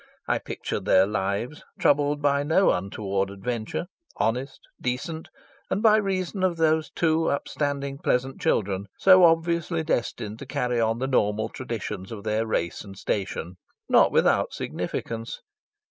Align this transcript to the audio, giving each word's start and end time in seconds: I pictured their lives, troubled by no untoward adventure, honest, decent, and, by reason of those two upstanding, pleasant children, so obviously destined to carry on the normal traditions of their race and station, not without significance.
I 0.27 0.39
pictured 0.39 0.85
their 0.85 1.05
lives, 1.05 1.63
troubled 1.79 2.23
by 2.23 2.41
no 2.41 2.71
untoward 2.71 3.29
adventure, 3.29 3.85
honest, 4.17 4.59
decent, 4.81 5.29
and, 5.69 5.83
by 5.83 5.97
reason 5.97 6.41
of 6.41 6.57
those 6.57 6.89
two 6.89 7.29
upstanding, 7.29 7.99
pleasant 7.99 8.41
children, 8.41 8.87
so 8.97 9.23
obviously 9.23 9.83
destined 9.83 10.39
to 10.39 10.47
carry 10.47 10.81
on 10.81 10.97
the 10.97 11.07
normal 11.07 11.49
traditions 11.49 12.11
of 12.11 12.23
their 12.23 12.47
race 12.47 12.83
and 12.83 12.97
station, 12.97 13.57
not 13.87 14.11
without 14.11 14.53
significance. 14.53 15.39